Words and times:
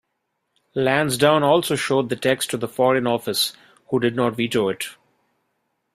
Lansdowne 0.73 1.43
also 1.43 1.75
showed 1.75 2.09
the 2.09 2.15
text 2.15 2.49
to 2.49 2.57
the 2.57 2.67
Foreign 2.67 3.05
Office 3.05 3.53
who 3.91 3.99
did 3.99 4.15
not 4.15 4.35
veto 4.35 4.67
it. 4.67 4.85